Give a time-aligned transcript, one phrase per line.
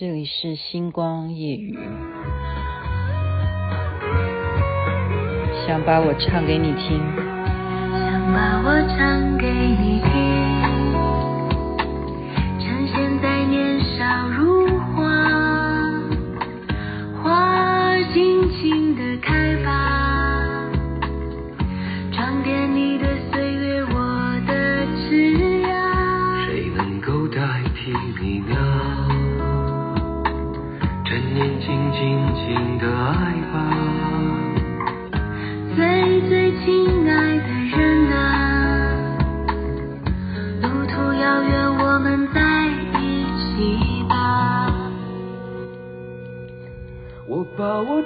[0.00, 1.78] 这里是星光夜雨，
[5.66, 6.98] 想把我唱给你听，
[7.92, 10.39] 想把我唱给你听，
[47.30, 48.02] 我把我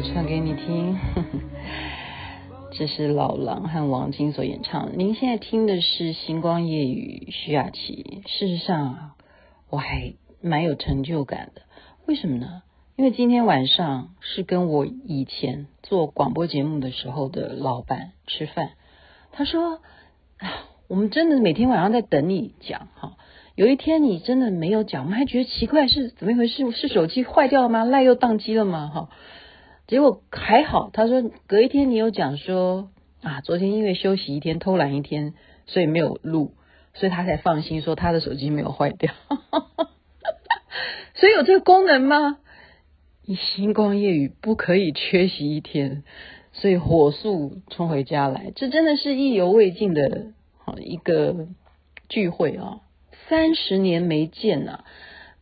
[0.00, 0.98] 唱给你，听。
[2.72, 4.96] 这是老狼和王晶所演唱。
[4.98, 8.22] 您现在听的是《星光夜雨》，徐雅琪。
[8.26, 9.10] 事实上，
[9.68, 11.60] 我还蛮有成就感的。
[12.06, 12.62] 为什么呢？
[12.96, 18.70] 因为今天晚上是跟我以前做广播节目的时候的老板吃饭，
[19.32, 19.82] 他说
[20.40, 20.48] ：“啊，
[20.88, 23.18] 我们真的每天晚上在等你讲哈。
[23.54, 26.70] 有一天你真的没有讲，我们还觉得奇怪，是怎么一回事？
[26.72, 27.84] 是手机坏掉了吗？
[27.84, 28.90] 赖又宕机了吗？
[28.92, 29.08] 哈，
[29.86, 30.90] 结果还好。
[30.92, 32.90] 他说隔一天你有讲说
[33.22, 35.34] 啊，昨天因为休息一天，偷懒一天，
[35.66, 36.54] 所以没有录，
[36.94, 39.12] 所以他才放心说他的手机没有坏掉。
[41.14, 42.38] ”所以有这个功能吗？
[43.24, 46.02] 你星光夜雨不可以缺席一天，
[46.52, 48.50] 所以火速冲回家来。
[48.56, 51.46] 这真的是意犹未尽的好一个
[52.08, 52.80] 聚会啊！
[53.28, 54.80] 三十年没见呐，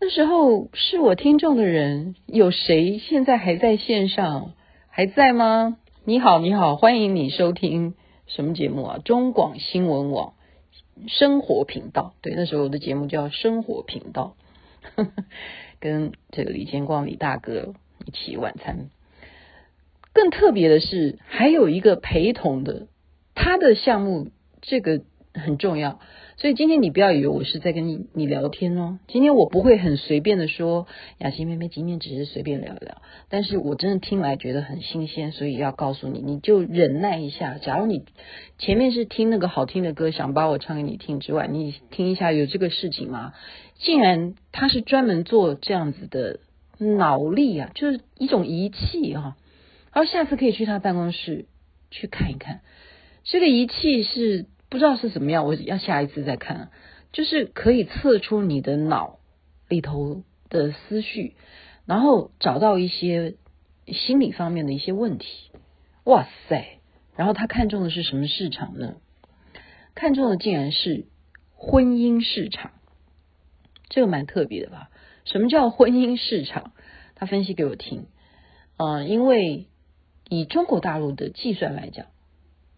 [0.00, 4.52] 那时候是我听众的人有谁现在还在线上？
[4.88, 5.78] 还在吗？
[6.04, 7.94] 你好，你好，欢迎你收听
[8.26, 8.98] 什么节目啊？
[9.04, 10.34] 中广新闻网
[11.08, 12.14] 生活频道。
[12.20, 14.36] 对，那时候我的节目叫生活频道。
[15.80, 18.90] 跟这个李建光李大哥一起晚餐，
[20.12, 22.88] 更特别的是还有一个陪同的，
[23.34, 24.28] 他的项目
[24.60, 25.02] 这个
[25.32, 26.00] 很重要。
[26.40, 30.86] 所以今天你不要以为我是在跟你你聊天哦，今天我不会很随便的说，
[31.18, 37.58] 雅琪妹妹今天只是随便聊聊，但是我真的听来觉得很新鲜，所以要告诉你，你就忍耐一下。
[37.58, 38.06] 假如你
[38.56, 43.34] 前面是听那个好听的歌，想把我唱给你听之外，你听一下有这个事情吗？
[43.74, 46.40] 竟然他是专门做这样子的
[46.78, 49.36] 脑力啊，就是一种仪器哈、啊。
[49.92, 51.44] 然后下次可以去他办公室
[51.90, 52.62] 去看一看，
[53.24, 54.46] 这个仪器是。
[54.70, 56.70] 不知道是怎么样，我要下一次再看。
[57.12, 59.18] 就是可以测出你的脑
[59.68, 61.34] 里头的思绪，
[61.86, 63.34] 然后找到一些
[63.88, 65.50] 心理方面的一些问题。
[66.04, 66.78] 哇塞！
[67.16, 68.94] 然后他看中的是什么市场呢？
[69.96, 71.06] 看中的竟然是
[71.56, 72.70] 婚姻市场，
[73.88, 74.90] 这个蛮特别的吧？
[75.24, 76.72] 什么叫婚姻市场？
[77.16, 78.06] 他分析给我听。
[78.76, 79.66] 呃，因为
[80.28, 82.06] 以中国大陆的计算来讲，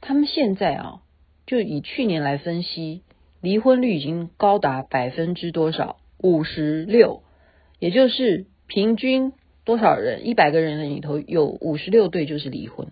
[0.00, 1.02] 他们现在啊。
[1.46, 3.02] 就以去年来分析，
[3.40, 5.96] 离婚率已经高达百分之多少？
[6.18, 7.22] 五十六，
[7.78, 9.34] 也就是平均
[9.64, 10.26] 多少人？
[10.26, 12.88] 一百个人里头有五十六对就是离婚。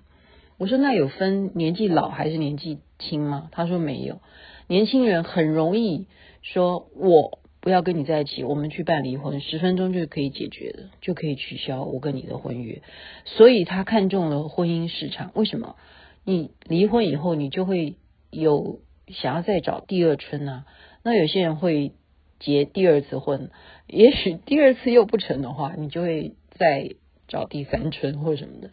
[0.59, 3.49] 我说那有分年纪老还是年纪轻吗？
[3.53, 4.21] 他说没有，
[4.67, 6.07] 年轻人很容易
[6.43, 12.83] 说，我不要跟你在一起，我们去办离婚，十分钟就可以解决的，就可以取消我跟你的婚约。
[13.25, 15.31] 所以他看中了婚姻市场。
[15.35, 15.77] 为什么？
[16.25, 17.95] 你离婚以后，你就会。
[18.33, 20.65] 有想要再找第二春呢、
[21.05, 21.93] 那有些人会
[22.41, 23.51] 结第二次婚，
[23.87, 26.95] 也许第二次又不成的话，你就会再
[27.29, 28.71] 找第三春或什么的。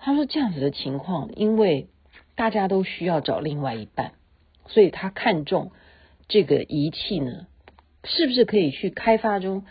[0.00, 1.86] 他说这样子的情况，因为
[2.34, 4.14] 大家都需要找另外一半，
[4.66, 5.70] 所以他看中
[6.26, 7.46] 这个仪器呢，
[8.02, 9.64] 是不是可以去开发中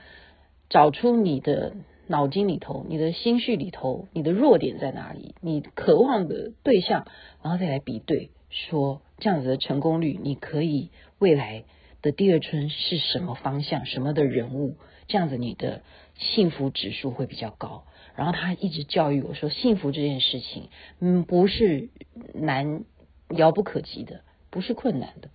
[0.69, 1.75] 找出你的
[2.07, 7.05] 脑筋里头、你的心绪里头、你的弱点在哪里，你渴望的对象，
[7.43, 8.31] 然后再来比对。
[8.49, 11.63] 说这样子的成功率，你可以未来
[12.01, 14.75] 的第二春是什么方向，什么的人物，
[15.07, 15.81] 这样子你的
[16.15, 17.85] 幸福指数会比较高。
[18.15, 20.69] 然后他一直教育我说，幸福这件事情，
[20.99, 21.89] 嗯，不是
[22.33, 22.83] 难
[23.29, 25.29] 遥不可及的，不是困难的。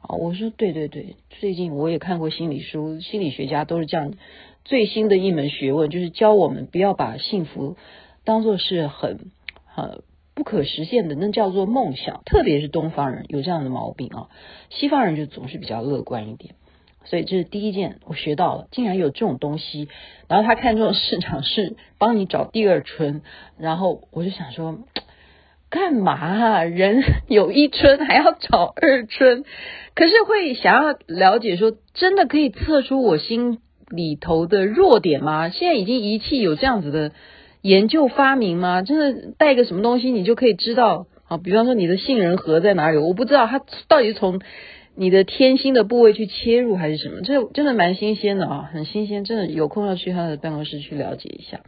[0.00, 4.14] 啊，我说对对对，最近我也看过心理书，心理学家都是这样，
[4.64, 7.76] 最新的一门学问就是教我们不要把幸福
[8.24, 9.30] 当做是很
[9.74, 10.02] 呃。
[10.36, 12.20] 不可实现的，那叫做梦想。
[12.26, 14.28] 特别是东方人有这样的毛病啊，
[14.70, 16.54] 西方人就总是比较乐观一点。
[17.06, 19.88] 所以这是第一件我学到了，竟然有这种东西。
[20.28, 23.22] 然后他看中的市场是帮你找第二春，
[23.58, 24.80] 然后我就想说，
[25.70, 26.64] 干嘛？
[26.64, 29.44] 人 有一春还要找二春？
[29.94, 35.48] 可是会想要了解说，真的可以测出我心里头的弱点吗？
[35.48, 37.12] 现在已经仪器有这样子的
[37.66, 38.82] 研究发明吗？
[38.82, 41.36] 真的带个什么东西，你就可以知道啊？
[41.38, 42.98] 比方说你的杏仁核在哪里？
[42.98, 44.40] 我不知道它到底从
[44.94, 47.22] 你的天心的部位去切入还是什么？
[47.22, 51.60] 这真的蛮新鲜的啊，很新鲜，真的有空要去他的办公室去了解一下。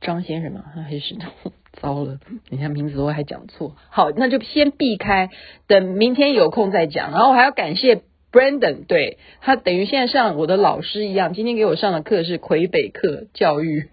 [0.00, 1.16] 张先生嘛，还是
[1.80, 2.18] 糟了，
[2.48, 3.74] 你看名字我还讲错。
[3.90, 5.30] 好，那就先避开，
[5.66, 7.10] 等明天有空再讲。
[7.10, 13.88] 然后我还要感谢 Brandon，对，他等于现在像我的老师一样，今天给我上的课是魁北克教育。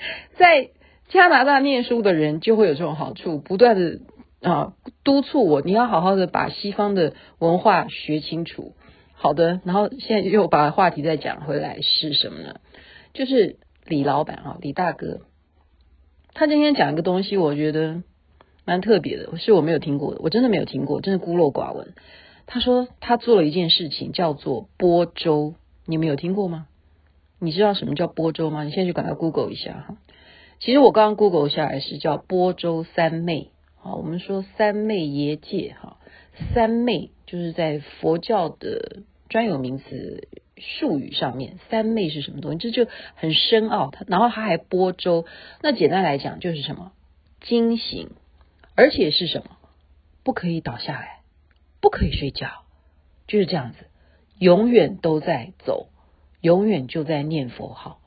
[0.38, 0.70] 在
[1.08, 4.00] 加拿大念书的人就会有这种好处，不断的
[4.42, 4.74] 啊
[5.04, 8.74] 督促我，你要好好的把西方的文化学清楚。
[9.14, 12.60] 好的，然后现在又把话题再讲回来是什么呢？
[13.12, 13.58] 就是。
[13.88, 15.20] 李老板啊，李大哥，
[16.34, 18.02] 他今天讲一个东西，我觉得
[18.66, 21.94] 蛮特别的，是我没有听过的，我真的没有听过，真的孤陋寡闻。
[22.44, 25.54] 他说他做了一件事情，叫做播粥，
[25.86, 26.66] 你们有听过吗？
[27.38, 28.64] 你知道什么叫播州吗？
[28.64, 29.96] 你现在就赶快 Google 一下哈。
[30.60, 33.50] 其实我刚刚 Google 下来是叫播州三昧
[33.82, 35.98] 啊，我们说三昧耶界哈，
[36.54, 40.28] 三昧就是在佛教的专有名词。
[40.60, 42.58] 术语上面，三昧是什么东西？
[42.58, 43.92] 这就很深奥。
[43.92, 45.24] 它然后它还播州，
[45.62, 46.90] 那简单来讲就是什么？
[47.40, 48.10] 惊醒，
[48.74, 49.56] 而且是什么？
[50.24, 51.20] 不可以倒下来，
[51.80, 52.64] 不可以睡觉，
[53.28, 53.86] 就是这样子，
[54.40, 55.86] 永远都在走，
[56.40, 58.00] 永远就在念佛号。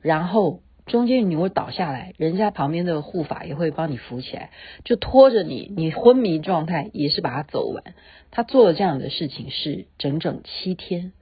[0.00, 4.50] 然后中间你会倒下来，人家旁边的护法也会帮你扶起来，
[4.84, 7.94] 就拖着你，你昏迷状态也是把它走完。
[8.30, 11.12] 他做了这样的事情是整整七天。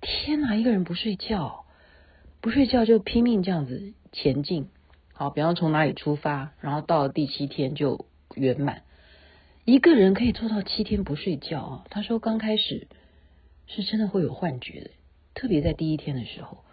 [0.00, 0.54] 天哪！
[0.56, 1.66] 一个人不睡觉，
[2.40, 4.68] 不睡觉就拼命这样子前进。
[5.12, 8.82] 好，比方从哪里出发，然后到了第七天就圆满。
[9.66, 11.84] 一个人可以做到七天不睡觉啊！
[11.90, 12.88] 他说刚开始
[13.66, 14.90] 是真的会有幻觉的，
[15.34, 16.64] 特别在第一天的时候，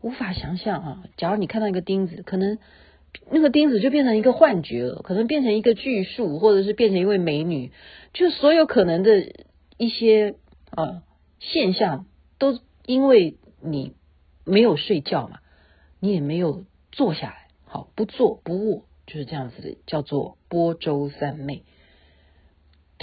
[0.00, 1.04] 无法想象啊。
[1.16, 2.58] 假如你看到一个钉子，可能
[3.30, 7.72] 那个钉子就变成一个幻觉了，可能变成一个巨树，或者是变成一位美女，
[8.12, 9.32] 就所有可能的
[9.76, 10.34] 一些
[10.70, 11.02] 啊
[11.38, 12.06] 现象。
[12.36, 13.94] 都因为你
[14.44, 15.38] 没有睡觉嘛，
[16.00, 21.62] 你也没有坐下来，好，不坐不卧，就是这样子的，叫做播粥三昧。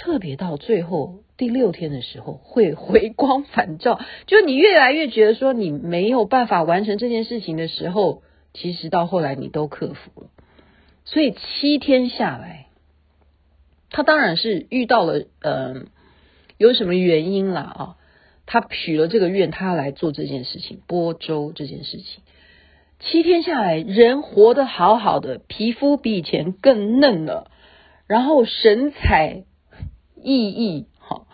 [0.02, 10.30] 特别到最后第六天的时候，会回光返照，就你越来越觉得说你没有办法完成这件事情的时候，其实到后来你都克服了。
[11.04, 12.66] 所以七天下来，
[13.90, 15.86] 他当然是遇到了，嗯、
[16.58, 17.96] 有什么原因了啊？
[18.44, 22.24] 他许了这个愿，他来做这件事情，播粥这件事情。
[22.98, 27.52] 七天下来，人活得好好的，皮肤比以前更嫩了，
[28.08, 29.44] 然后神采
[30.22, 31.26] 奕奕，好，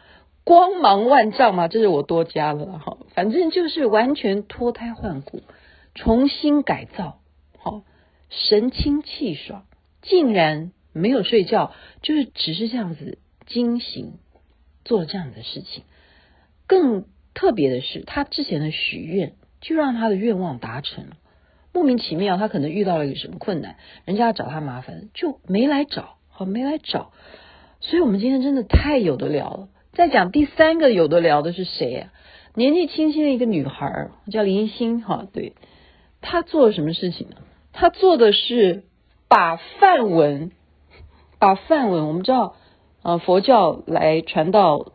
[0.45, 5.43] 光芒万丈嘛，这是我多加了哈，反正就是完全脱胎换骨，
[5.95, 7.21] 重新改造，
[7.59, 7.83] 好，
[8.31, 9.67] 神清气爽，
[10.03, 14.15] 竟然没有睡觉，就是只是这样子惊醒，
[14.85, 15.85] 做了这样的事情。
[16.67, 17.05] 更
[17.35, 21.17] 特别的是，他之前的许愿就让他的愿望达成了。
[21.73, 27.13] 莫名其妙，他可能遇到了一个什么困难，人家要找他麻烦，就没来找，好，没来找。
[27.81, 29.69] 所以，我们今天真的太有得聊了。
[29.93, 32.13] 再讲第三个有得聊的是谁啊？
[32.55, 35.55] 年纪轻轻的一个女孩，叫林欣，哈，对，
[36.21, 37.37] 她做了什么事情呢？
[37.73, 38.85] 她做的是
[39.29, 40.51] 把梵文，
[41.39, 42.57] 把梵文，我们知道，
[43.03, 44.93] 啊，佛教来传到，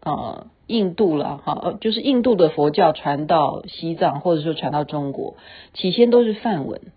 [0.00, 0.46] 啊。
[0.68, 5.38] 印度了哈，就是印度的佛教传到西藏，或者说传到中国，
[5.72, 6.92] 起先都是梵文，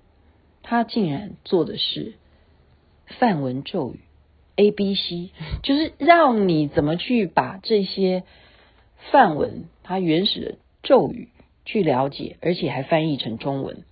[0.61, 2.15] 他竟然做的是
[3.05, 4.01] 梵文咒语
[4.61, 5.31] A B C，
[5.63, 8.23] 就是让你怎么去把这些
[9.11, 11.29] 梵文它原始的咒语
[11.65, 13.83] 去了解，而且还翻译成中文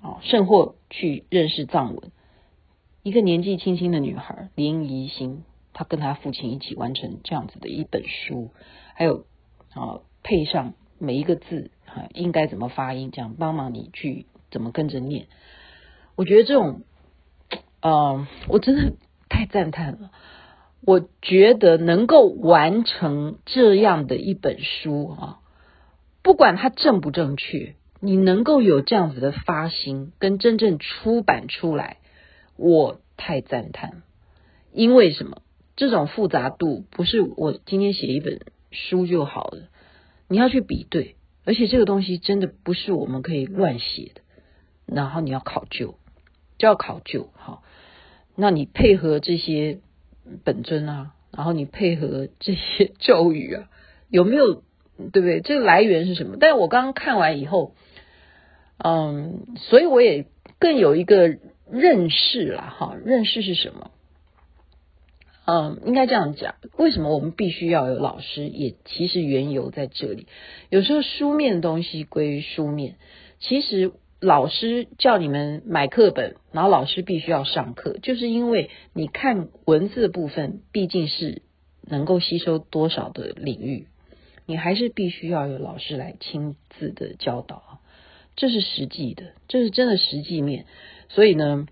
[0.00, 2.12] 啊，甚或去认识藏文。
[3.02, 8.50] 一个年纪轻轻的女孩林怡欣，她跟她父亲一起完成这样子的一本书。
[8.94, 9.26] 还有
[9.74, 15.26] 啊，配上每一个字啊，应该怎么发音，这样帮忙你去怎么跟着念。
[16.14, 16.82] 我觉得这种，
[17.80, 18.92] 呃，我真的
[19.32, 20.10] 太赞叹了。
[20.82, 25.38] 我觉得能够完成这样的一本书啊，
[26.22, 31.96] 不管它正不正确，你能够有这样子的发心跟真正出版出来，
[32.56, 34.02] 我太赞叹。
[34.72, 35.42] 因为什么？
[35.74, 38.40] 这种复杂度不是我今天写一本。
[38.74, 39.68] 书就好了，
[40.28, 44.22] 你要去比对，而且这个东西真的不是我们可以乱写的，
[44.86, 45.96] 然后你要考究，
[46.56, 47.62] 就要考究，好，
[48.34, 49.80] 那你配合这些
[50.42, 53.68] 本尊啊，然后你配合这些咒语啊，
[54.08, 55.40] 有没有对不对？
[55.40, 56.36] 这个来源是什么？
[56.40, 57.74] 但是我刚刚看完以后，
[58.78, 60.26] 嗯，所以我也
[60.58, 61.36] 更有一个
[61.70, 62.96] 认识了哈。
[63.04, 63.90] 认识是什么？
[65.44, 66.54] 嗯，应该这样讲。
[66.78, 68.48] 为什么我们必须要有老师？
[68.48, 70.26] 也其实缘由在这里。
[70.70, 72.96] 有时候书面的东西归于书面，
[73.38, 73.92] 其实。
[74.22, 81.42] 老师叫你们买课本，然后老师必须要上课，就是因为你看文字部分毕竟是
[81.82, 83.88] 能够吸收多少的领域，
[84.46, 87.70] 你还是必须要有老师来亲自的教导啊，
[88.36, 90.66] 这是实际的，这是真的实际面。
[91.08, 91.66] 所以呢，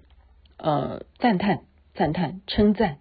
[0.56, 1.60] 呃，赞叹、
[1.94, 2.98] 赞叹、称赞。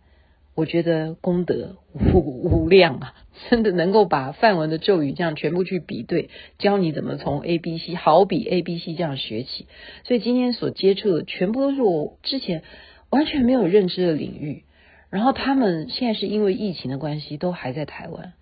[0.60, 3.14] 我觉得功德无无量啊，
[3.50, 9.68] 真的能够把范文的咒语这样全部去比对，教你怎么从 A B C，好比 A B C 这样学起。
[10.04, 12.64] 所以今天所接触的全部都是我之前
[13.10, 14.66] 完全没有认知的领域。
[15.10, 18.34] 然后他们现在是因为疫情的关系，都还在台湾。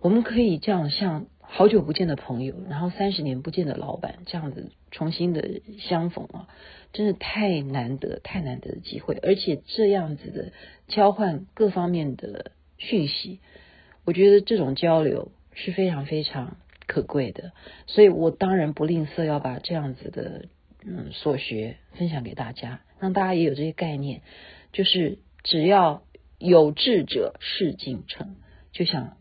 [0.00, 1.26] 我们可以这样像。
[1.52, 6.48] 好久不见的朋友，然后三十年不见的老板，这样子重新的相逢啊，
[6.92, 10.52] 真的太难得、太难得的机会，而且这样子的
[10.86, 13.40] 交换各方面的讯息，
[14.04, 17.50] 我觉得这种交流是非常非常可贵的，
[17.88, 20.46] 所以我当然不吝啬要把这样子的
[20.86, 24.22] 嗯所学分享给大家，让大家也有这些概念，
[24.72, 26.04] 就是只要
[26.38, 28.36] 有志者事竟成，
[28.72, 29.16] 就像。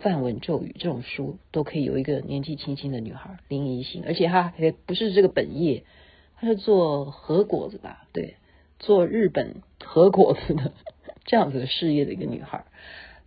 [0.00, 5.84] 梵文咒语这种书都可以有一个年纪轻轻的女孩林怡欣，而且她还不是这个本业，
[6.40, 8.04] 她是做和果子吧？
[8.12, 8.36] 对，
[8.78, 10.72] 做日本和果子的
[11.24, 12.64] 这样子的事业的一个女孩，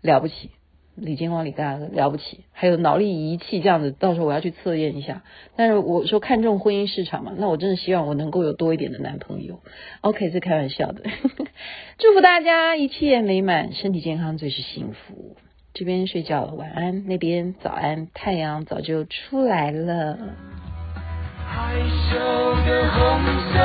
[0.01, 0.51] 了不起。
[0.95, 5.23] 李金光李大哥了不起，还有脑力仪器这样子，到时候我要去测验一下。
[5.55, 9.61] 但是我说看中婚姻市场嘛，那我真的希望我能够有多一点的男朋友。
[10.01, 11.03] OK，是开玩笑的，
[11.97, 15.38] 祝福大家一切美满，身体健康最是幸福。
[15.73, 20.17] 这边睡觉了晚安，那边早安，太阳早就出来了。
[21.45, 21.75] 害
[22.11, 22.17] 羞
[22.65, 22.99] 的红
[23.53, 23.59] 色，